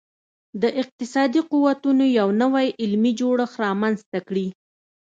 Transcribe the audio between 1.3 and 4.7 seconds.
قوتونو یو نوی علمي جوړښت رامنځته کړي